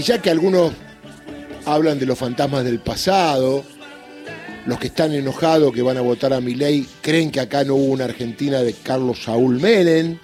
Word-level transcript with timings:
Y 0.00 0.02
ya 0.02 0.22
que 0.22 0.30
algunos 0.30 0.72
hablan 1.66 1.98
de 1.98 2.06
los 2.06 2.18
fantasmas 2.18 2.64
del 2.64 2.78
pasado, 2.78 3.62
los 4.64 4.78
que 4.78 4.86
están 4.86 5.12
enojados 5.12 5.74
que 5.74 5.82
van 5.82 5.98
a 5.98 6.00
votar 6.00 6.32
a 6.32 6.40
mi 6.40 6.54
ley 6.54 6.88
creen 7.02 7.30
que 7.30 7.38
acá 7.38 7.64
no 7.64 7.74
hubo 7.74 7.92
una 7.92 8.06
Argentina 8.06 8.62
de 8.62 8.72
Carlos 8.72 9.24
Saúl 9.24 9.60
Menem, 9.60 10.18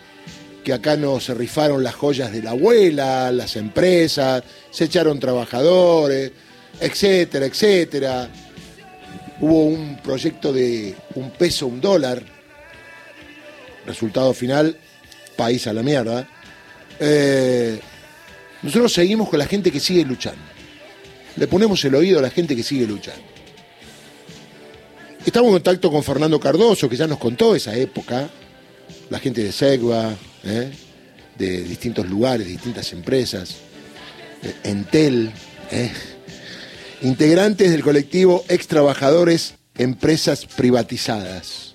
que 0.64 0.72
acá 0.72 0.96
no 0.96 1.20
se 1.20 1.34
rifaron 1.34 1.84
las 1.84 1.94
joyas 1.94 2.32
de 2.32 2.42
la 2.42 2.52
abuela, 2.52 3.30
las 3.30 3.56
empresas, 3.56 4.44
se 4.70 4.84
echaron 4.84 5.20
trabajadores, 5.20 6.32
etcétera, 6.80 7.44
etcétera. 7.44 8.30
Hubo 9.42 9.64
un 9.64 9.98
proyecto 10.02 10.54
de 10.54 10.94
un 11.16 11.32
peso, 11.32 11.66
un 11.66 11.82
dólar. 11.82 12.22
Resultado 13.84 14.32
final, 14.32 14.74
país 15.36 15.66
a 15.66 15.74
la 15.74 15.82
mierda. 15.82 16.26
Eh, 16.98 17.78
nosotros 18.62 18.92
seguimos 18.92 19.28
con 19.28 19.38
la 19.38 19.46
gente 19.46 19.70
que 19.70 19.80
sigue 19.80 20.04
luchando. 20.04 20.42
Le 21.36 21.46
ponemos 21.46 21.84
el 21.84 21.94
oído 21.94 22.18
a 22.18 22.22
la 22.22 22.30
gente 22.30 22.56
que 22.56 22.62
sigue 22.62 22.86
luchando. 22.86 23.22
Estamos 25.24 25.48
en 25.48 25.54
contacto 25.54 25.90
con 25.90 26.02
Fernando 26.02 26.38
Cardoso, 26.38 26.88
que 26.88 26.96
ya 26.96 27.06
nos 27.06 27.18
contó 27.18 27.54
esa 27.54 27.76
época, 27.76 28.30
la 29.10 29.18
gente 29.18 29.42
de 29.42 29.52
Segua, 29.52 30.14
¿eh? 30.44 30.70
de 31.36 31.62
distintos 31.62 32.08
lugares, 32.08 32.46
distintas 32.46 32.92
empresas, 32.92 33.56
Entel, 34.62 35.32
¿eh? 35.70 35.90
integrantes 37.02 37.70
del 37.70 37.82
colectivo 37.82 38.44
Ex 38.48 38.68
Trabajadores 38.68 39.54
Empresas 39.76 40.46
Privatizadas. 40.46 41.72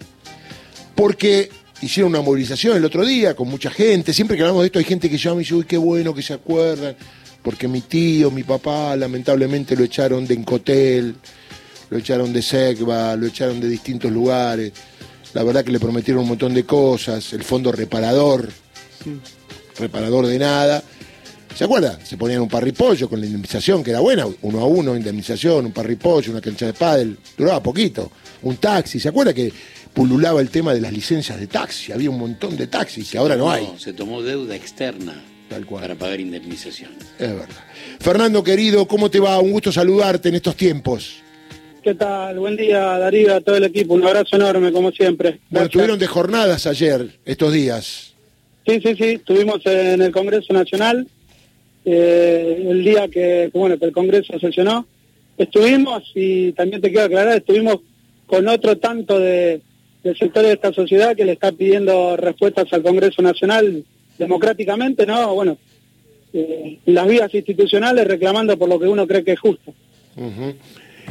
Porque 0.96 1.52
hicieron 1.82 2.12
una 2.12 2.22
movilización 2.22 2.78
el 2.78 2.86
otro 2.86 3.06
día 3.06 3.36
con 3.36 3.48
mucha 3.48 3.72
gente, 3.72 4.14
siempre 4.14 4.38
que 4.38 4.44
hablamos 4.44 4.62
de 4.62 4.68
esto 4.68 4.80
hay 4.80 4.86
gente 4.86 5.10
que 5.10 5.18
llama 5.18 5.38
y 5.38 5.40
dice, 5.40 5.56
uy, 5.56 5.66
qué 5.66 5.78
bueno 5.78 6.14
que 6.14 6.22
se 6.22 6.34
acuerdan, 6.34 6.96
porque 7.42 7.68
mi 7.68 7.82
tío, 7.82 8.30
mi 8.32 8.44
papá, 8.44 8.96
lamentablemente 8.96 9.76
lo 9.76 9.84
echaron 9.84 10.26
de 10.26 10.36
Encotel, 10.36 11.16
lo 11.90 11.98
echaron 11.98 12.32
de 12.32 12.42
Segva, 12.42 13.16
lo 13.16 13.28
echaron 13.28 13.60
de 13.60 13.68
distintos 13.68 14.12
lugares. 14.12 14.72
La 15.34 15.44
verdad 15.44 15.64
que 15.64 15.72
le 15.72 15.80
prometieron 15.80 16.24
un 16.24 16.30
montón 16.30 16.54
de 16.54 16.66
cosas, 16.66 17.34
el 17.34 17.44
fondo 17.44 17.72
reparador, 17.72 18.50
reparador 19.78 20.28
de 20.28 20.40
nada. 20.40 20.84
¿Se 21.56 21.66
acuerda? 21.66 22.00
Se 22.04 22.16
ponían 22.16 22.42
un 22.42 22.48
parripollo 22.48 23.10
con 23.10 23.20
la 23.20 23.26
indemnización, 23.26 23.84
que 23.84 23.92
era 23.92 24.00
buena, 24.00 24.26
uno 24.42 24.60
a 24.60 24.66
uno, 24.66 24.96
indemnización, 24.96 25.66
un 25.66 25.72
parripollo, 25.74 26.32
una 26.32 26.42
cancha 26.42 26.66
de 26.66 26.74
pádel, 26.74 27.18
duraba 27.38 27.62
poquito. 27.62 28.12
Un 28.44 28.58
taxi, 28.58 29.00
¿se 29.00 29.10
acuerda 29.10 29.34
que 29.34 29.52
pululaba 29.94 30.42
el 30.42 30.50
tema 30.50 30.74
de 30.74 30.82
las 30.82 30.94
licencias 30.94 31.40
de 31.40 31.48
taxi? 31.48 31.92
Había 31.92 32.10
un 32.10 32.20
montón 32.20 32.58
de 32.58 32.68
taxis 32.68 33.12
que 33.12 33.18
ahora 33.18 33.36
no 33.36 33.50
hay. 33.50 33.68
Se 33.78 33.94
tomó 33.94 34.22
deuda 34.22 34.56
externa 34.56 35.14
Tal 35.50 35.66
cual. 35.66 35.82
para 35.82 35.96
pagar 35.96 36.20
indemnización. 36.20 36.92
Es 37.20 37.30
verdad. 37.30 37.48
Fernando, 38.00 38.44
querido, 38.44 38.88
¿cómo 38.88 39.12
te 39.12 39.20
va? 39.20 39.40
Un 39.40 39.52
gusto 39.52 39.72
saludarte 39.72 40.30
en 40.30 40.36
estos 40.36 40.56
tiempos. 40.56 41.22
¿Qué 41.84 41.96
tal? 41.96 42.40
Buen 42.40 42.56
día, 42.56 42.80
Darío, 43.00 43.36
a 43.36 43.42
todo 43.42 43.58
el 43.58 43.64
equipo. 43.64 43.96
Un 43.96 44.06
abrazo 44.06 44.36
enorme, 44.36 44.72
como 44.72 44.92
siempre. 44.92 45.40
Bueno, 45.50 45.66
estuvieron 45.66 46.00
de 46.00 46.08
jornadas 46.08 46.68
ayer, 46.68 47.20
estos 47.26 47.52
días. 47.52 48.14
Sí, 48.66 48.80
sí, 48.82 48.96
sí. 48.96 49.04
Estuvimos 49.16 49.66
en 49.66 50.02
el 50.02 50.12
Congreso 50.12 50.54
Nacional, 50.54 51.08
eh, 51.84 52.68
el 52.70 52.84
día 52.84 53.08
que, 53.08 53.50
bueno, 53.52 53.80
que 53.80 53.86
el 53.86 53.92
Congreso 53.92 54.40
sesionó. 54.40 54.86
Estuvimos, 55.38 56.04
y 56.14 56.52
también 56.54 56.82
te 56.82 56.90
quiero 56.90 57.06
aclarar, 57.06 57.38
estuvimos 57.38 57.78
con 58.28 58.48
otro 58.48 58.78
tanto 58.78 59.20
de, 59.20 59.62
sectores 60.04 60.50
de 60.50 60.54
esta 60.54 60.74
sociedad 60.74 61.16
que 61.16 61.26
le 61.26 61.34
está 61.34 61.52
pidiendo 61.52 62.18
respuestas 62.18 62.72
al 62.74 62.84
Congreso 62.84 63.22
Nacional 63.22 63.84
democráticamente, 64.18 65.06
¿no? 65.06 65.34
Bueno, 65.34 65.58
eh, 66.34 66.80
las 66.86 67.08
vías 67.08 67.34
institucionales 67.34 68.08
reclamando 68.08 68.58
por 68.58 68.70
lo 68.70 68.80
que 68.80 68.88
uno 68.88 69.06
cree 69.08 69.24
que 69.24 69.34
es 69.34 69.40
justo. 69.40 69.74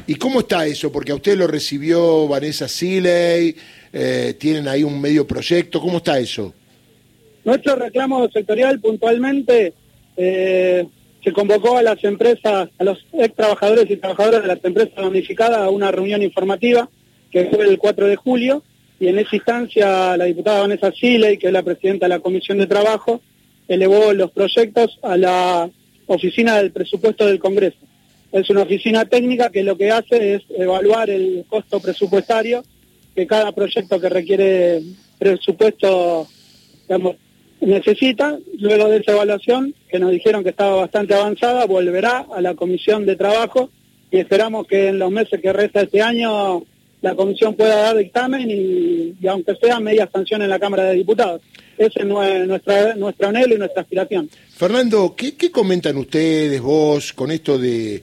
¿Y 0.06 0.14
cómo 0.14 0.40
está 0.40 0.66
eso? 0.66 0.90
Porque 0.90 1.12
a 1.12 1.16
usted 1.16 1.36
lo 1.36 1.46
recibió 1.46 2.26
Vanessa 2.28 2.68
Siley, 2.68 3.54
eh, 3.92 4.34
tienen 4.38 4.68
ahí 4.68 4.82
un 4.82 5.00
medio 5.00 5.26
proyecto, 5.26 5.80
¿cómo 5.80 5.98
está 5.98 6.18
eso? 6.18 6.54
Nuestro 7.44 7.76
reclamo 7.76 8.28
sectorial 8.30 8.80
puntualmente 8.80 9.72
eh, 10.16 10.86
se 11.22 11.32
convocó 11.32 11.78
a 11.78 11.82
las 11.82 12.02
empresas, 12.04 12.68
a 12.78 12.84
los 12.84 13.06
ex 13.12 13.34
trabajadores 13.34 13.90
y 13.90 13.96
trabajadoras 13.96 14.42
de 14.42 14.48
las 14.48 14.64
empresas 14.64 14.94
damnificadas 14.94 15.58
a 15.58 15.70
una 15.70 15.90
reunión 15.90 16.22
informativa 16.22 16.88
que 17.30 17.46
fue 17.46 17.66
el 17.66 17.78
4 17.78 18.06
de 18.06 18.16
julio 18.16 18.62
y 19.00 19.08
en 19.08 19.18
esa 19.18 19.34
instancia 19.34 20.16
la 20.16 20.24
diputada 20.26 20.60
Vanessa 20.60 20.92
Siley, 20.92 21.38
que 21.38 21.48
es 21.48 21.52
la 21.52 21.64
presidenta 21.64 22.04
de 22.06 22.10
la 22.10 22.20
Comisión 22.20 22.58
de 22.58 22.66
Trabajo, 22.66 23.20
elevó 23.66 24.12
los 24.12 24.30
proyectos 24.30 24.98
a 25.02 25.16
la 25.16 25.68
oficina 26.06 26.58
del 26.58 26.70
presupuesto 26.70 27.26
del 27.26 27.40
Congreso 27.40 27.90
es 28.32 28.48
una 28.48 28.62
oficina 28.62 29.04
técnica 29.04 29.50
que 29.50 29.64
lo 29.64 29.76
que 29.76 29.90
hace 29.90 30.34
es 30.34 30.42
evaluar 30.50 31.10
el 31.10 31.44
costo 31.48 31.80
presupuestario 31.80 32.62
que 33.14 33.26
cada 33.26 33.52
proyecto 33.52 34.00
que 34.00 34.08
requiere 34.08 34.82
presupuesto 35.18 36.28
necesita. 37.60 38.38
Luego 38.58 38.88
de 38.88 38.98
esa 38.98 39.12
evaluación, 39.12 39.74
que 39.88 39.98
nos 39.98 40.12
dijeron 40.12 40.44
que 40.44 40.50
estaba 40.50 40.76
bastante 40.76 41.14
avanzada, 41.14 41.66
volverá 41.66 42.26
a 42.32 42.40
la 42.40 42.54
comisión 42.54 43.04
de 43.04 43.16
trabajo 43.16 43.70
y 44.12 44.18
esperamos 44.18 44.66
que 44.68 44.88
en 44.88 45.00
los 45.00 45.10
meses 45.10 45.40
que 45.40 45.52
resta 45.52 45.82
este 45.82 46.00
año 46.00 46.62
la 47.02 47.14
comisión 47.14 47.54
pueda 47.54 47.76
dar 47.76 47.96
dictamen 47.96 48.48
y, 48.50 49.26
aunque 49.26 49.54
sea 49.56 49.80
media 49.80 50.08
sanción 50.12 50.42
en 50.42 50.50
la 50.50 50.58
Cámara 50.58 50.84
de 50.84 50.94
Diputados. 50.94 51.42
Ese 51.78 52.00
es 52.00 52.06
nuestra, 52.06 52.94
nuestro 52.94 53.28
anhelo 53.28 53.54
y 53.54 53.58
nuestra 53.58 53.82
aspiración. 53.82 54.28
Fernando, 54.50 55.14
¿qué 55.16 55.50
comentan 55.50 55.96
ustedes, 55.96 56.60
vos, 56.60 57.12
con 57.14 57.30
esto 57.30 57.58
de 57.58 58.02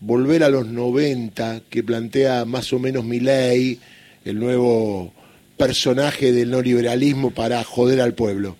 volver 0.00 0.44
a 0.44 0.48
los 0.48 0.66
90 0.66 1.62
que 1.68 1.82
plantea 1.82 2.44
más 2.44 2.72
o 2.72 2.78
menos 2.78 3.04
mi 3.04 3.20
ley, 3.20 3.78
el 4.24 4.38
nuevo 4.38 5.12
personaje 5.56 6.32
del 6.32 6.50
neoliberalismo 6.50 7.32
para 7.32 7.62
joder 7.64 8.00
al 8.00 8.14
pueblo? 8.14 8.56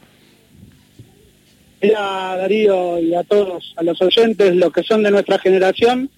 Mira, 1.80 2.36
Darío, 2.36 2.98
y 2.98 3.14
a 3.14 3.22
todos, 3.22 3.72
a 3.76 3.84
los 3.84 4.02
oyentes, 4.02 4.56
los 4.56 4.72
que 4.72 4.82
son 4.82 5.04
de 5.04 5.12
nuestra 5.12 5.38
generación, 5.38 6.10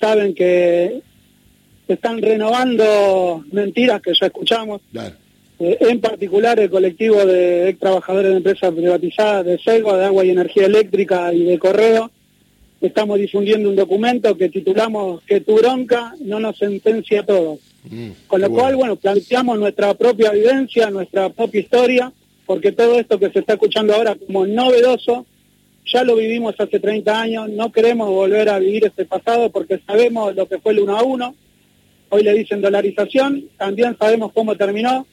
saben 0.00 0.34
que 0.34 1.00
están 1.88 2.20
renovando 2.20 3.44
mentiras 3.52 4.02
que 4.02 4.12
ya 4.18 4.26
escuchamos. 4.26 4.80
Eh, 5.58 5.76
en 5.80 6.00
particular 6.00 6.58
el 6.60 6.68
colectivo 6.68 7.24
de 7.24 7.70
ex 7.70 7.78
trabajadores 7.78 8.30
de 8.30 8.36
empresas 8.36 8.74
privatizadas 8.74 9.46
de 9.46 9.58
Selva, 9.58 9.96
de 9.96 10.04
agua 10.04 10.24
y 10.24 10.30
energía 10.30 10.66
eléctrica 10.66 11.32
y 11.32 11.44
de 11.44 11.58
correo, 11.58 12.10
estamos 12.80 13.18
difundiendo 13.18 13.70
un 13.70 13.76
documento 13.76 14.36
que 14.36 14.50
titulamos 14.50 15.22
Que 15.22 15.40
tu 15.40 15.56
bronca 15.56 16.14
no 16.20 16.40
nos 16.40 16.58
sentencia 16.58 17.20
a 17.20 17.26
todos. 17.26 17.58
Mm, 17.88 18.10
Con 18.26 18.40
lo 18.40 18.50
cual, 18.50 18.76
bueno, 18.76 18.96
planteamos 18.96 19.58
nuestra 19.58 19.94
propia 19.94 20.30
vivencia, 20.32 20.90
nuestra 20.90 21.30
propia 21.30 21.60
historia, 21.60 22.12
porque 22.44 22.72
todo 22.72 22.98
esto 22.98 23.18
que 23.18 23.30
se 23.30 23.38
está 23.38 23.54
escuchando 23.54 23.94
ahora 23.94 24.14
como 24.14 24.46
novedoso, 24.46 25.24
ya 25.86 26.02
lo 26.02 26.16
vivimos 26.16 26.54
hace 26.58 26.80
30 26.80 27.20
años, 27.20 27.48
no 27.48 27.70
queremos 27.70 28.08
volver 28.08 28.48
a 28.48 28.58
vivir 28.58 28.86
ese 28.86 29.04
pasado 29.04 29.50
porque 29.50 29.80
sabemos 29.86 30.34
lo 30.34 30.46
que 30.46 30.58
fue 30.58 30.72
el 30.72 30.80
1 30.80 30.96
a 30.98 31.02
1, 31.02 31.34
hoy 32.08 32.22
le 32.22 32.34
dicen 32.34 32.60
dolarización, 32.60 33.48
también 33.56 33.96
sabemos 33.98 34.32
cómo 34.32 34.56
terminó, 34.56 35.06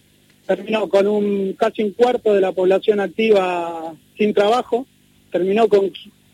terminó 0.45 0.89
con 0.89 1.07
un 1.07 1.53
casi 1.53 1.83
un 1.83 1.91
cuarto 1.91 2.33
de 2.33 2.41
la 2.41 2.51
población 2.51 2.99
activa 2.99 3.93
sin 4.17 4.33
trabajo, 4.33 4.85
terminó 5.31 5.67
con 5.67 5.91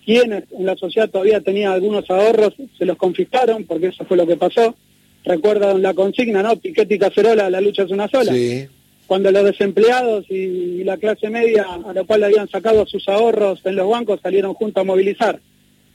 quienes 0.10 0.46
en 0.52 0.66
la 0.66 0.76
sociedad 0.76 1.10
todavía 1.10 1.40
tenían 1.40 1.72
algunos 1.72 2.10
ahorros 2.10 2.56
se 2.78 2.86
los 2.86 2.98
confiscaron, 2.98 3.66
porque 3.66 3.88
eso 3.88 4.06
fue 4.06 4.18
lo 4.18 4.26
que 4.26 4.38
pasó. 4.38 4.76
Recuerdan 5.24 5.82
la 5.82 5.94
consigna, 5.94 6.42
¿no? 6.42 6.56
Piquete 6.56 6.96
y 6.96 7.00
cacerola, 7.00 7.50
la 7.50 7.62
lucha 7.62 7.84
es 7.84 7.92
una 7.92 8.08
sola. 8.08 8.34
Sí. 8.34 8.68
Cuando 9.06 9.32
los 9.32 9.44
desempleados 9.44 10.26
y, 10.30 10.84
la 10.84 10.98
clase 10.98 11.30
media, 11.30 11.66
a 11.86 11.94
la 11.94 12.04
cual 12.06 12.22
le 12.22 12.26
habían 12.28 12.50
sacado 12.50 12.86
sus 12.88 13.08
ahorros 13.08 13.60
en 13.66 13.76
los 13.76 13.88
bancos, 13.88 14.20
salieron 14.22 14.54
juntos 14.54 14.82
a 14.82 14.86
movilizar. 14.86 15.40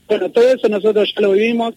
Bueno, 0.07 0.31
todo 0.31 0.49
eso 0.49 0.69
nosotros 0.69 1.13
ya 1.15 1.21
lo 1.21 1.33
vivimos. 1.33 1.75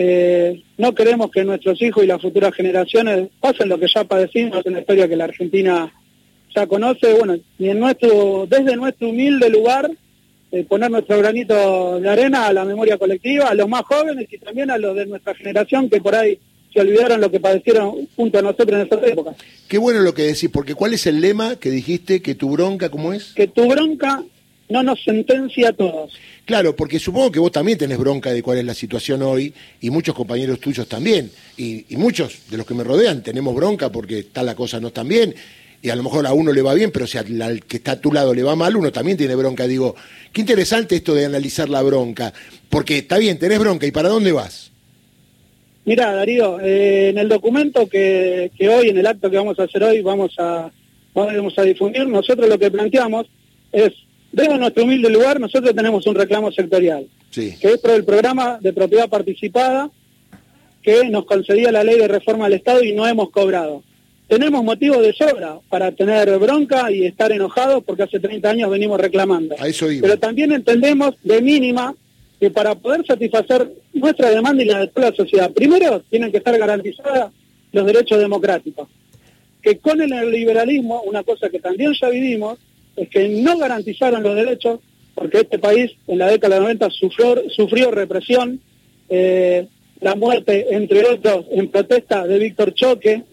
Eh, 0.00 0.62
no 0.76 0.94
queremos 0.94 1.28
que 1.28 1.44
nuestros 1.44 1.82
hijos 1.82 2.04
y 2.04 2.06
las 2.06 2.22
futuras 2.22 2.54
generaciones 2.54 3.30
pasen 3.40 3.68
lo 3.68 3.80
que 3.80 3.88
ya 3.92 4.04
padecimos, 4.04 4.64
en 4.64 4.74
la 4.74 4.80
historia 4.80 5.08
que 5.08 5.16
la 5.16 5.24
Argentina 5.24 5.92
ya 6.54 6.66
conoce. 6.68 7.14
Bueno, 7.14 7.36
y 7.58 7.68
en 7.68 7.80
nuestro, 7.80 8.46
desde 8.48 8.76
nuestro 8.76 9.08
humilde 9.08 9.50
lugar, 9.50 9.90
eh, 10.52 10.64
poner 10.68 10.88
nuestro 10.88 11.18
granito 11.18 11.98
de 11.98 12.08
arena 12.08 12.46
a 12.46 12.52
la 12.52 12.64
memoria 12.64 12.96
colectiva, 12.96 13.48
a 13.48 13.54
los 13.54 13.68
más 13.68 13.82
jóvenes 13.82 14.28
y 14.30 14.38
también 14.38 14.70
a 14.70 14.78
los 14.78 14.94
de 14.94 15.06
nuestra 15.06 15.34
generación 15.34 15.90
que 15.90 16.00
por 16.00 16.14
ahí 16.14 16.38
se 16.72 16.80
olvidaron 16.80 17.20
lo 17.20 17.28
que 17.28 17.40
padecieron 17.40 18.08
junto 18.14 18.38
a 18.38 18.42
nosotros 18.42 18.70
en 18.80 18.86
esa 18.86 19.04
época. 19.04 19.34
Qué 19.66 19.78
bueno 19.78 19.98
lo 20.00 20.14
que 20.14 20.22
decís, 20.22 20.48
porque 20.48 20.76
¿cuál 20.76 20.94
es 20.94 21.08
el 21.08 21.20
lema 21.20 21.56
que 21.56 21.70
dijiste 21.70 22.22
que 22.22 22.36
tu 22.36 22.50
bronca, 22.50 22.88
cómo 22.88 23.12
es? 23.12 23.32
Que 23.34 23.48
tu 23.48 23.66
bronca 23.66 24.22
no 24.68 24.82
nos 24.82 25.02
sentencia 25.02 25.70
a 25.70 25.72
todos. 25.72 26.12
Claro, 26.44 26.74
porque 26.76 26.98
supongo 26.98 27.32
que 27.32 27.40
vos 27.40 27.52
también 27.52 27.78
tenés 27.78 27.98
bronca 27.98 28.32
de 28.32 28.42
cuál 28.42 28.58
es 28.58 28.64
la 28.64 28.74
situación 28.74 29.22
hoy 29.22 29.52
y 29.80 29.90
muchos 29.90 30.14
compañeros 30.14 30.60
tuyos 30.60 30.88
también 30.88 31.30
y, 31.56 31.86
y 31.88 31.96
muchos 31.96 32.50
de 32.50 32.56
los 32.56 32.66
que 32.66 32.74
me 32.74 32.84
rodean 32.84 33.22
tenemos 33.22 33.54
bronca 33.54 33.90
porque 33.90 34.20
está 34.20 34.42
la 34.42 34.54
cosa 34.54 34.80
no 34.80 34.90
tan 34.90 35.08
bien 35.08 35.34
y 35.80 35.90
a 35.90 35.96
lo 35.96 36.02
mejor 36.02 36.26
a 36.26 36.32
uno 36.32 36.52
le 36.52 36.62
va 36.62 36.74
bien, 36.74 36.90
pero 36.90 37.06
si 37.06 37.18
al, 37.18 37.62
que 37.64 37.76
está 37.76 37.92
a 37.92 38.00
tu 38.00 38.12
lado 38.12 38.34
le 38.34 38.42
va 38.42 38.56
mal, 38.56 38.76
uno 38.76 38.90
también 38.90 39.16
tiene 39.16 39.34
bronca. 39.34 39.66
Digo, 39.66 39.94
qué 40.32 40.40
interesante 40.40 40.96
esto 40.96 41.14
de 41.14 41.26
analizar 41.26 41.68
la 41.68 41.82
bronca, 41.82 42.32
porque 42.68 42.98
está 42.98 43.18
bien, 43.18 43.38
tenés 43.38 43.58
bronca, 43.58 43.86
¿y 43.86 43.92
para 43.92 44.08
dónde 44.08 44.32
vas? 44.32 44.72
Mira, 45.84 46.12
Darío, 46.12 46.60
eh, 46.60 47.10
en 47.10 47.18
el 47.18 47.28
documento 47.28 47.88
que, 47.88 48.50
hoy, 48.68 48.88
en 48.88 48.98
el 48.98 49.06
acto 49.06 49.30
que 49.30 49.36
vamos 49.36 49.58
a 49.58 49.64
hacer 49.64 49.82
hoy, 49.82 50.02
vamos 50.02 50.34
a, 50.38 50.70
vamos 51.14 51.58
a 51.58 51.62
difundir, 51.62 52.06
nosotros 52.06 52.48
lo 52.48 52.58
que 52.58 52.70
planteamos 52.70 53.26
es, 53.72 53.92
desde 54.32 54.58
nuestro 54.58 54.84
humilde 54.84 55.10
lugar, 55.10 55.40
nosotros 55.40 55.74
tenemos 55.74 56.06
un 56.06 56.14
reclamo 56.14 56.52
sectorial, 56.52 57.06
que 57.32 57.56
es 57.60 57.78
por 57.78 57.92
el 57.92 58.04
programa 58.04 58.58
de 58.60 58.72
propiedad 58.72 59.08
participada 59.08 59.90
que 60.82 61.08
nos 61.08 61.24
concedía 61.24 61.72
la 61.72 61.84
ley 61.84 61.98
de 61.98 62.08
reforma 62.08 62.44
del 62.44 62.54
Estado 62.54 62.82
y 62.82 62.92
no 62.92 63.06
hemos 63.06 63.30
cobrado 63.30 63.82
tenemos 64.28 64.62
motivos 64.62 65.00
de 65.00 65.14
sobra 65.14 65.58
para 65.70 65.90
tener 65.90 66.38
bronca 66.38 66.92
y 66.92 67.06
estar 67.06 67.32
enojados 67.32 67.82
porque 67.82 68.02
hace 68.02 68.20
30 68.20 68.50
años 68.50 68.70
venimos 68.70 69.00
reclamando. 69.00 69.56
Pero 70.02 70.18
también 70.18 70.52
entendemos 70.52 71.14
de 71.24 71.40
mínima 71.40 71.94
que 72.38 72.50
para 72.50 72.74
poder 72.74 73.04
satisfacer 73.06 73.72
nuestra 73.94 74.28
demanda 74.28 74.62
y 74.62 74.66
la 74.66 74.80
de 74.80 74.88
toda 74.88 75.10
la 75.10 75.16
sociedad, 75.16 75.50
primero 75.50 76.02
tienen 76.10 76.30
que 76.30 76.36
estar 76.36 76.56
garantizados 76.58 77.32
los 77.72 77.86
derechos 77.86 78.18
democráticos. 78.18 78.86
Que 79.62 79.78
con 79.78 80.00
el 80.00 80.30
liberalismo, 80.30 81.00
una 81.02 81.22
cosa 81.22 81.48
que 81.48 81.58
también 81.58 81.94
ya 81.98 82.10
vivimos, 82.10 82.58
que 83.06 83.28
no 83.28 83.58
garantizaron 83.58 84.22
los 84.22 84.34
derechos 84.34 84.80
porque 85.14 85.38
este 85.38 85.58
país 85.58 85.92
en 86.06 86.18
la 86.18 86.28
década 86.28 86.56
de 86.56 86.62
90 86.62 86.90
sufrió, 86.90 87.42
sufrió 87.50 87.90
represión, 87.90 88.60
eh, 89.08 89.66
la 90.00 90.14
muerte, 90.14 90.66
entre 90.70 91.04
otros, 91.04 91.46
en 91.50 91.68
protesta 91.68 92.26
de 92.26 92.38
Víctor 92.38 92.72
Choque, 92.74 93.24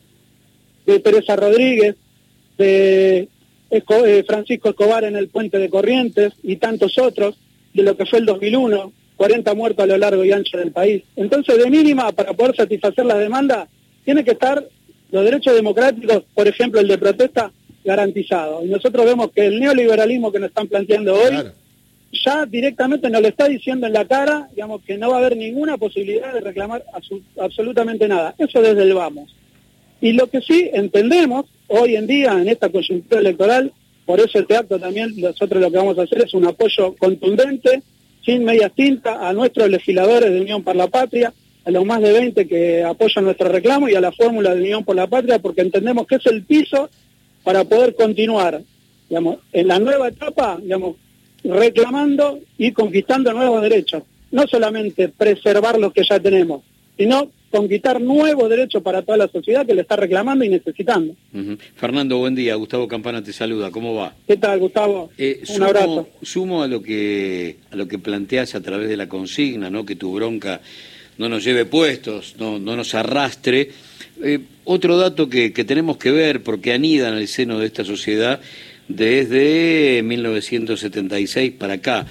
de 0.85 0.99
Teresa 0.99 1.35
Rodríguez, 1.35 1.95
de 2.57 3.27
eh, 3.69 4.23
Francisco 4.25 4.69
Escobar 4.69 5.03
en 5.03 5.15
el 5.15 5.27
puente 5.27 5.59
de 5.59 5.69
Corrientes 5.69 6.33
y 6.41 6.55
tantos 6.55 6.97
otros, 6.97 7.37
de 7.73 7.83
lo 7.83 7.95
que 7.95 8.05
fue 8.05 8.19
el 8.19 8.25
2001, 8.25 8.91
40 9.15 9.53
muertos 9.53 9.83
a 9.83 9.87
lo 9.87 9.97
largo 9.97 10.23
y 10.25 10.31
ancho 10.31 10.57
del 10.57 10.71
país. 10.71 11.03
Entonces, 11.15 11.57
de 11.57 11.69
mínima, 11.69 12.11
para 12.13 12.33
poder 12.33 12.55
satisfacer 12.55 13.05
la 13.05 13.17
demanda, 13.17 13.67
tiene 14.03 14.23
que 14.23 14.31
estar 14.31 14.65
los 15.11 15.23
derechos 15.23 15.53
democráticos, 15.53 16.23
por 16.33 16.47
ejemplo, 16.47 16.79
el 16.79 16.87
de 16.87 16.97
protesta, 16.97 17.51
garantizado. 17.85 18.65
Y 18.65 18.69
nosotros 18.69 19.05
vemos 19.05 19.31
que 19.31 19.45
el 19.45 19.59
neoliberalismo 19.59 20.31
que 20.31 20.39
nos 20.39 20.49
están 20.49 20.67
planteando 20.67 21.13
hoy, 21.13 21.35
ya 22.11 22.45
directamente 22.45 23.09
nos 23.09 23.21
lo 23.21 23.27
está 23.27 23.47
diciendo 23.47 23.87
en 23.87 23.93
la 23.93 24.05
cara, 24.05 24.49
digamos, 24.51 24.81
que 24.83 24.97
no 24.97 25.09
va 25.09 25.17
a 25.17 25.19
haber 25.19 25.37
ninguna 25.37 25.77
posibilidad 25.77 26.33
de 26.33 26.41
reclamar 26.41 26.83
absolutamente 27.39 28.07
nada. 28.07 28.35
Eso 28.37 28.61
desde 28.61 28.83
el 28.83 28.93
vamos. 28.93 29.33
Y 30.01 30.13
lo 30.13 30.27
que 30.27 30.41
sí 30.41 30.69
entendemos 30.73 31.45
hoy 31.67 31.95
en 31.95 32.07
día 32.07 32.33
en 32.33 32.49
esta 32.49 32.69
coyuntura 32.69 33.21
electoral, 33.21 33.71
por 34.05 34.19
eso 34.19 34.37
el 34.39 34.47
teatro 34.47 34.79
también, 34.79 35.13
nosotros 35.17 35.61
lo 35.61 35.71
que 35.71 35.77
vamos 35.77 35.97
a 35.97 36.03
hacer 36.03 36.23
es 36.23 36.33
un 36.33 36.45
apoyo 36.45 36.95
contundente, 36.95 37.81
sin 38.23 38.43
medias 38.43 38.73
tintas, 38.73 39.17
a 39.19 39.33
nuestros 39.33 39.69
legisladores 39.69 40.31
de 40.31 40.41
Unión 40.41 40.63
por 40.63 40.75
la 40.75 40.87
Patria, 40.87 41.33
a 41.63 41.71
los 41.71 41.85
más 41.85 42.01
de 42.01 42.11
20 42.11 42.47
que 42.47 42.83
apoyan 42.83 43.25
nuestro 43.25 43.49
reclamo 43.49 43.89
y 43.89 43.95
a 43.95 44.01
la 44.01 44.11
fórmula 44.11 44.53
de 44.53 44.61
Unión 44.61 44.83
por 44.83 44.95
la 44.95 45.07
Patria, 45.07 45.39
porque 45.39 45.61
entendemos 45.61 46.05
que 46.05 46.15
es 46.15 46.25
el 46.27 46.43
piso 46.43 46.89
para 47.45 47.63
poder 47.63 47.95
continuar, 47.95 48.61
digamos, 49.07 49.37
en 49.53 49.67
la 49.69 49.79
nueva 49.79 50.09
etapa, 50.09 50.57
digamos, 50.61 50.97
reclamando 51.43 52.39
y 52.57 52.71
conquistando 52.71 53.31
nuevos 53.31 53.61
derechos. 53.61 54.03
No 54.31 54.45
solamente 54.47 55.07
preservar 55.09 55.79
los 55.79 55.93
que 55.93 56.03
ya 56.03 56.19
tenemos, 56.19 56.63
sino 56.97 57.31
conquistar 57.51 58.01
nuevos 58.01 58.49
derechos 58.49 58.81
para 58.83 59.01
toda 59.01 59.17
la 59.17 59.27
sociedad 59.29 59.65
que 59.65 59.73
le 59.73 59.81
está 59.81 59.95
reclamando 59.95 60.43
y 60.43 60.49
necesitando. 60.49 61.13
Fernando, 61.75 62.17
buen 62.17 62.35
día. 62.35 62.55
Gustavo 62.55 62.87
Campana 62.87 63.23
te 63.23 63.31
saluda. 63.31 63.71
¿Cómo 63.71 63.95
va? 63.95 64.13
¿Qué 64.27 64.35
tal, 64.35 64.59
Gustavo? 64.59 65.11
Eh, 65.17 65.41
Un 65.55 65.63
abrazo. 65.63 66.09
Sumo 66.21 66.63
a 66.63 66.67
lo 66.67 66.81
que 66.81 67.57
a 67.71 67.75
lo 67.77 67.87
que 67.87 67.97
planteas 67.99 68.55
a 68.55 68.61
través 68.61 68.89
de 68.89 68.97
la 68.97 69.07
consigna, 69.07 69.69
¿no? 69.69 69.85
Que 69.85 69.95
tu 69.95 70.11
bronca 70.13 70.59
no 71.17 71.29
nos 71.29 71.45
lleve 71.45 71.63
puestos, 71.65 72.35
no, 72.39 72.59
no 72.59 72.75
nos 72.75 72.93
arrastre. 72.93 73.69
Eh, 74.23 74.39
otro 74.63 74.97
dato 74.97 75.29
que, 75.29 75.53
que 75.53 75.63
tenemos 75.63 75.97
que 75.97 76.11
ver, 76.11 76.41
porque 76.43 76.73
anida 76.73 77.09
en 77.09 77.15
el 77.15 77.27
seno 77.27 77.59
de 77.59 77.67
esta 77.67 77.83
sociedad 77.83 78.39
desde 78.87 80.01
1976 80.03 81.53
para 81.53 81.73
acá. 81.75 82.05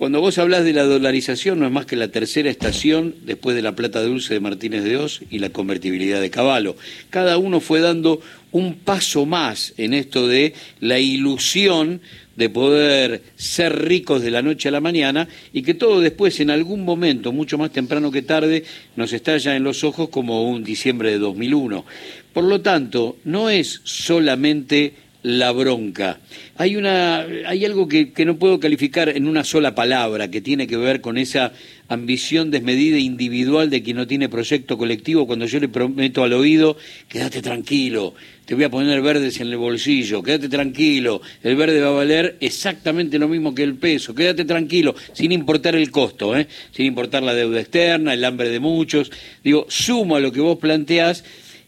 Cuando 0.00 0.22
vos 0.22 0.38
hablas 0.38 0.64
de 0.64 0.72
la 0.72 0.84
dolarización, 0.84 1.58
no 1.58 1.66
es 1.66 1.72
más 1.72 1.84
que 1.84 1.94
la 1.94 2.08
tercera 2.08 2.48
estación 2.48 3.16
después 3.26 3.54
de 3.54 3.60
la 3.60 3.76
plata 3.76 4.02
dulce 4.02 4.32
de 4.32 4.40
Martínez 4.40 4.82
de 4.82 4.96
Oz 4.96 5.20
y 5.28 5.40
la 5.40 5.50
convertibilidad 5.50 6.22
de 6.22 6.30
Caballo. 6.30 6.74
Cada 7.10 7.36
uno 7.36 7.60
fue 7.60 7.80
dando 7.80 8.22
un 8.50 8.76
paso 8.76 9.26
más 9.26 9.74
en 9.76 9.92
esto 9.92 10.26
de 10.26 10.54
la 10.80 10.98
ilusión 10.98 12.00
de 12.40 12.48
poder 12.48 13.20
ser 13.36 13.84
ricos 13.84 14.22
de 14.22 14.30
la 14.30 14.40
noche 14.40 14.70
a 14.70 14.72
la 14.72 14.80
mañana 14.80 15.28
y 15.52 15.60
que 15.60 15.74
todo 15.74 16.00
después, 16.00 16.40
en 16.40 16.48
algún 16.48 16.86
momento, 16.86 17.32
mucho 17.32 17.58
más 17.58 17.70
temprano 17.70 18.10
que 18.10 18.22
tarde, 18.22 18.64
nos 18.96 19.12
estalla 19.12 19.54
en 19.56 19.62
los 19.62 19.84
ojos 19.84 20.08
como 20.08 20.48
un 20.48 20.64
diciembre 20.64 21.10
de 21.10 21.18
2001. 21.18 21.84
Por 22.32 22.44
lo 22.44 22.62
tanto, 22.62 23.18
no 23.24 23.50
es 23.50 23.82
solamente 23.84 24.94
la 25.22 25.52
bronca. 25.52 26.20
Hay, 26.56 26.76
una, 26.76 27.20
hay 27.46 27.64
algo 27.64 27.88
que, 27.88 28.12
que, 28.12 28.24
no 28.24 28.36
puedo 28.36 28.58
calificar 28.58 29.08
en 29.08 29.26
una 29.26 29.44
sola 29.44 29.74
palabra, 29.74 30.30
que 30.30 30.40
tiene 30.40 30.66
que 30.66 30.76
ver 30.76 31.00
con 31.00 31.18
esa 31.18 31.52
ambición 31.88 32.50
desmedida 32.50 32.96
e 32.96 33.00
individual 33.00 33.68
de 33.68 33.82
quien 33.82 33.96
no 33.96 34.06
tiene 34.06 34.28
proyecto 34.28 34.78
colectivo, 34.78 35.26
cuando 35.26 35.46
yo 35.46 35.58
le 35.58 35.68
prometo 35.68 36.22
al 36.22 36.32
oído, 36.32 36.76
quédate 37.08 37.42
tranquilo, 37.42 38.14
te 38.44 38.54
voy 38.54 38.64
a 38.64 38.70
poner 38.70 39.02
verdes 39.02 39.40
en 39.40 39.48
el 39.48 39.56
bolsillo, 39.56 40.22
quédate 40.22 40.48
tranquilo, 40.48 41.20
el 41.42 41.56
verde 41.56 41.80
va 41.80 41.88
a 41.88 41.92
valer 41.92 42.36
exactamente 42.40 43.18
lo 43.18 43.28
mismo 43.28 43.54
que 43.54 43.64
el 43.64 43.74
peso, 43.74 44.14
quédate 44.14 44.44
tranquilo, 44.44 44.94
sin 45.12 45.32
importar 45.32 45.74
el 45.74 45.90
costo, 45.90 46.36
¿eh? 46.36 46.46
sin 46.70 46.86
importar 46.86 47.22
la 47.22 47.34
deuda 47.34 47.60
externa, 47.60 48.14
el 48.14 48.24
hambre 48.24 48.48
de 48.50 48.60
muchos. 48.60 49.10
Digo, 49.42 49.66
sumo 49.68 50.16
a 50.16 50.20
lo 50.20 50.32
que 50.32 50.40
vos 50.40 50.58
planteás 50.58 51.24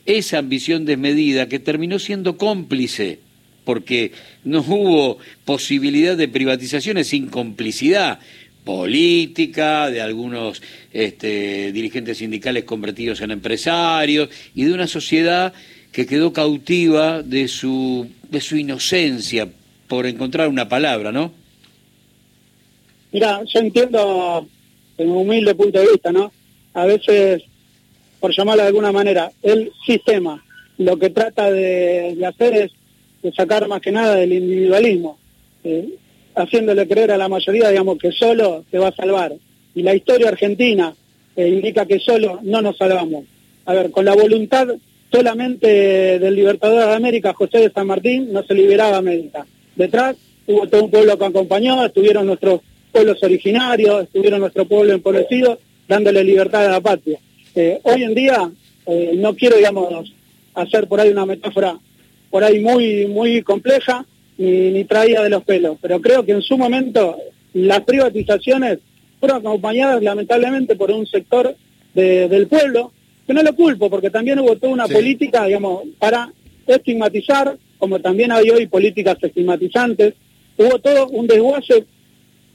esa 0.07 0.39
ambición 0.39 0.85
desmedida 0.85 1.49
que 1.49 1.59
terminó 1.59 1.99
siendo 1.99 2.37
cómplice 2.37 3.21
porque 3.65 4.13
no 4.45 4.61
hubo 4.61 5.19
posibilidad 5.45 6.17
de 6.17 6.29
privatizaciones 6.29 7.09
sin 7.09 7.29
complicidad 7.29 8.19
política, 8.65 9.91
de 9.91 10.01
algunos 10.01 10.63
este, 10.93 11.73
dirigentes 11.73 12.19
sindicales 12.19 12.65
convertidos 12.65 13.21
en 13.21 13.33
empresarios 13.33 14.29
y 14.55 14.65
de 14.65 14.73
una 14.73 14.87
sociedad 14.87 15.53
que 15.91 16.07
quedó 16.07 16.33
cautiva 16.33 17.23
de 17.23 17.49
su, 17.49 18.09
de 18.31 18.41
su 18.41 18.57
inocencia, 18.57 19.49
por 19.89 20.07
encontrar 20.07 20.49
una 20.49 20.69
palabra, 20.69 21.13
¿no? 21.13 21.33
Mira, 23.11 23.43
yo 23.45 23.61
entiendo, 23.61 24.49
en 24.97 25.11
un 25.11 25.19
humilde 25.19 25.55
punto 25.55 25.79
de 25.79 25.87
vista, 25.87 26.11
¿no? 26.13 26.33
A 26.73 26.87
veces, 26.87 27.43
por 28.19 28.35
llamarlo 28.35 28.63
de 28.63 28.69
alguna 28.69 28.91
manera, 28.91 29.31
el 29.43 29.71
sistema 29.85 30.43
lo 30.79 30.99
que 30.99 31.11
trata 31.11 31.51
de 31.51 32.25
hacer 32.27 32.55
es 32.55 32.73
de 33.23 33.33
sacar 33.33 33.69
más 33.69 33.81
que 33.81 33.93
nada 33.93 34.17
del 34.17 34.33
individualismo, 34.33 35.19
eh, 35.65 35.95
haciéndole 36.35 36.89
creer 36.89 37.13
a 37.13 37.19
la 37.19 37.29
mayoría, 37.29 37.71
digamos, 37.71 37.99
que 37.99 38.11
solo 38.11 38.65
se 38.71 38.79
va 38.79 38.89
a 38.89 38.95
salvar. 38.95 39.33
Y 39.75 39.83
la 39.83 39.95
historia 39.95 40.29
argentina 40.29 40.95
eh, 41.37 41.49
indica 41.49 41.87
que 41.87 42.01
solo 42.01 42.41
no 42.43 42.61
nos 42.61 42.77
salvamos. 42.77 43.25
A 43.65 43.75
ver, 43.75 43.91
con 43.91 44.05
la 44.05 44.15
voluntad 44.15 44.67
solamente 45.11 46.19
del 46.19 46.35
libertador 46.35 46.89
de 46.89 46.95
América, 46.95 47.33
José 47.35 47.59
de 47.59 47.71
San 47.71 47.87
Martín, 47.87 48.33
no 48.33 48.43
se 48.43 48.55
liberaba 48.55 48.97
América. 48.97 49.47
Detrás 49.77 50.17
hubo 50.47 50.67
todo 50.67 50.85
un 50.85 50.91
pueblo 50.91 51.17
que 51.19 51.25
acompañó, 51.25 51.85
estuvieron 51.85 52.27
nuestros 52.27 52.61
pueblos 52.91 53.23
originarios, 53.23 54.05
estuvieron 54.05 54.41
nuestro 54.41 54.67
pueblo 54.67 54.93
empobrecido, 54.93 55.59
dándole 55.87 56.25
libertad 56.25 56.67
a 56.67 56.71
la 56.71 56.81
patria. 56.81 57.19
Eh, 57.55 57.79
hoy 57.83 58.03
en 58.03 58.15
día, 58.15 58.51
no 59.15 59.37
quiero, 59.37 59.57
digamos, 59.57 60.13
hacer 60.55 60.89
por 60.89 61.01
ahí 61.01 61.11
una 61.11 61.27
metáfora 61.27 61.79
por 62.33 62.43
ahí 62.43 62.61
muy, 62.61 63.07
muy 63.07 63.43
compleja 63.43 64.05
ni, 64.39 64.73
ni 64.73 64.85
traída 64.85 65.23
de 65.23 65.31
los 65.31 65.45
pelos. 65.45 65.77
Pero 65.81 66.01
creo 66.01 66.25
que 66.25 66.33
en 66.33 66.43
su 66.43 66.59
momento 66.59 67.19
las 67.53 67.83
privatizaciones 67.83 68.79
fueron 69.21 69.39
acompañadas 69.39 70.03
lamentablemente 70.03 70.75
por 70.75 70.91
un 70.91 71.07
sector 71.07 71.55
del 71.95 72.47
pueblo, 72.49 72.91
que 73.27 73.35
no 73.35 73.43
lo 73.43 73.55
culpo, 73.55 73.91
porque 73.91 74.11
también 74.11 74.41
hubo 74.41 74.57
toda 74.57 74.73
una 74.73 74.89
política, 74.89 75.45
digamos, 75.45 75.83
para 75.99 76.33
estigmatizar, 76.67 77.57
como 77.79 78.01
también 78.01 78.33
hay 78.33 78.49
hoy 78.51 78.67
políticas 78.67 79.19
estigmatizantes, 79.21 80.15
hubo 80.57 80.79
todo 80.79 81.09
un 81.09 81.27
desguace 81.27 81.85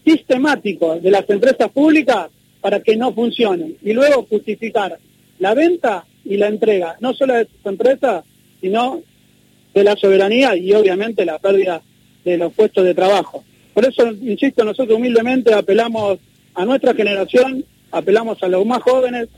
sistemático 0.03 0.99
de 0.99 1.11
las 1.11 1.29
empresas 1.29 1.69
públicas 1.69 2.29
para 2.59 2.79
que 2.79 2.97
no 2.97 3.13
funcionen. 3.13 3.77
Y 3.83 3.93
luego 3.93 4.25
justificar 4.27 4.97
la 5.39 5.53
venta 5.53 6.05
y 6.25 6.37
la 6.37 6.47
entrega, 6.47 6.97
no 6.99 7.13
solo 7.13 7.35
de 7.35 7.45
sus 7.45 7.65
empresas, 7.65 8.25
sino 8.59 9.03
de 9.73 9.83
la 9.83 9.95
soberanía 9.95 10.55
y 10.55 10.73
obviamente 10.73 11.25
la 11.25 11.39
pérdida 11.39 11.81
de 12.23 12.37
los 12.37 12.53
puestos 12.53 12.83
de 12.83 12.93
trabajo. 12.93 13.43
Por 13.73 13.85
eso, 13.85 14.11
insisto, 14.11 14.63
nosotros 14.63 14.97
humildemente 14.97 15.53
apelamos 15.53 16.19
a 16.55 16.65
nuestra 16.65 16.93
generación, 16.93 17.63
apelamos 17.91 18.41
a 18.41 18.47
los 18.47 18.65
más 18.65 18.81
jóvenes, 18.81 19.29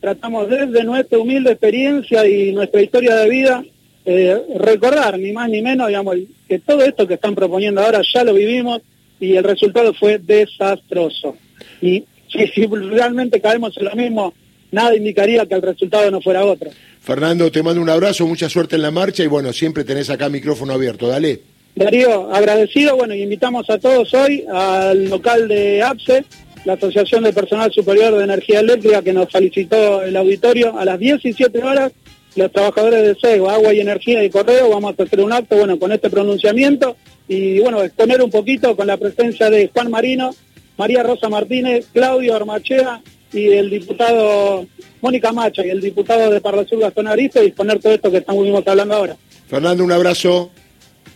tratamos 0.00 0.48
desde 0.48 0.84
nuestra 0.84 1.18
humilde 1.18 1.50
experiencia 1.50 2.26
y 2.26 2.52
nuestra 2.52 2.80
historia 2.80 3.16
de 3.16 3.28
vida 3.28 3.64
eh, 4.04 4.40
recordar, 4.56 5.18
ni 5.18 5.32
más 5.32 5.50
ni 5.50 5.60
menos, 5.60 5.88
digamos, 5.88 6.16
que 6.48 6.58
todo 6.60 6.82
esto 6.82 7.06
que 7.06 7.14
están 7.14 7.34
proponiendo 7.34 7.82
ahora 7.82 8.00
ya 8.14 8.24
lo 8.24 8.32
vivimos 8.32 8.80
y 9.20 9.34
el 9.34 9.44
resultado 9.44 9.92
fue 9.92 10.18
desastroso. 10.18 11.36
Y 11.82 12.04
si, 12.28 12.66
realmente 12.66 13.40
caemos 13.40 13.76
en 13.76 13.84
lo 13.84 13.94
mismo, 13.94 14.32
nada 14.70 14.96
indicaría 14.96 15.44
que 15.44 15.54
el 15.54 15.62
resultado 15.62 16.10
no 16.10 16.20
fuera 16.20 16.44
otro. 16.44 16.70
Fernando, 17.08 17.50
te 17.50 17.62
mando 17.62 17.80
un 17.80 17.88
abrazo, 17.88 18.26
mucha 18.26 18.50
suerte 18.50 18.76
en 18.76 18.82
la 18.82 18.90
marcha 18.90 19.24
y 19.24 19.28
bueno, 19.28 19.50
siempre 19.54 19.82
tenés 19.82 20.10
acá 20.10 20.28
micrófono 20.28 20.74
abierto, 20.74 21.08
dale. 21.08 21.40
Darío, 21.74 22.30
agradecido, 22.34 22.96
bueno, 22.96 23.14
y 23.14 23.22
invitamos 23.22 23.70
a 23.70 23.78
todos 23.78 24.12
hoy 24.12 24.44
al 24.52 25.08
local 25.08 25.48
de 25.48 25.82
APSE, 25.82 26.26
la 26.66 26.74
Asociación 26.74 27.24
de 27.24 27.32
Personal 27.32 27.72
Superior 27.72 28.14
de 28.14 28.24
Energía 28.24 28.60
Eléctrica, 28.60 29.00
que 29.00 29.14
nos 29.14 29.32
felicitó 29.32 30.02
el 30.02 30.14
auditorio 30.18 30.78
a 30.78 30.84
las 30.84 30.98
17 30.98 31.62
horas. 31.62 31.92
Los 32.36 32.52
trabajadores 32.52 33.02
de 33.02 33.14
SEGO, 33.18 33.48
Agua 33.48 33.72
y 33.72 33.80
Energía 33.80 34.22
y 34.22 34.28
Correo, 34.28 34.68
vamos 34.68 34.94
a 34.98 35.02
hacer 35.02 35.22
un 35.22 35.32
acto, 35.32 35.56
bueno, 35.56 35.78
con 35.78 35.90
este 35.92 36.10
pronunciamiento 36.10 36.98
y, 37.26 37.58
bueno, 37.60 37.82
exponer 37.82 38.20
un 38.20 38.30
poquito 38.30 38.76
con 38.76 38.86
la 38.86 38.98
presencia 38.98 39.48
de 39.48 39.70
Juan 39.72 39.90
Marino, 39.90 40.34
María 40.76 41.02
Rosa 41.02 41.30
Martínez, 41.30 41.86
Claudio 41.90 42.36
Armachea 42.36 43.00
y 43.32 43.48
el 43.48 43.70
diputado 43.70 44.66
Mónica 45.00 45.32
Macha 45.32 45.64
y 45.64 45.70
el 45.70 45.80
diputado 45.80 46.30
de 46.30 46.40
Parla 46.40 46.66
Sur 46.66 46.80
Gastón 46.80 47.08
Ariste 47.08 47.42
y 47.42 47.48
exponer 47.48 47.78
todo 47.80 47.92
esto 47.92 48.10
que 48.10 48.18
estamos 48.18 48.46
hablando 48.66 48.94
ahora. 48.94 49.16
Fernando, 49.48 49.84
un 49.84 49.92
abrazo. 49.92 50.50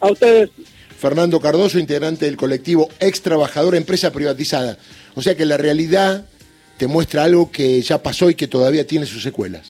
A 0.00 0.10
ustedes. 0.10 0.50
Fernando 0.98 1.40
Cardoso, 1.40 1.78
integrante 1.78 2.24
del 2.26 2.36
colectivo 2.36 2.88
Ex 3.00 3.22
Trabajador 3.22 3.74
Empresa 3.74 4.12
Privatizada. 4.12 4.78
O 5.14 5.20
sea 5.20 5.36
que 5.36 5.44
la 5.44 5.56
realidad 5.56 6.24
te 6.78 6.86
muestra 6.86 7.24
algo 7.24 7.50
que 7.50 7.82
ya 7.82 8.02
pasó 8.02 8.30
y 8.30 8.34
que 8.34 8.48
todavía 8.48 8.86
tiene 8.86 9.06
sus 9.06 9.22
secuelas. 9.22 9.60